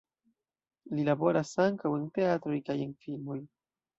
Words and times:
Li 0.99 1.05
laboras 1.09 1.51
ankaŭ 1.67 1.91
en 1.97 2.09
teatroj 2.17 2.57
kaj 2.71 2.79
en 2.89 2.99
filmoj. 3.05 3.39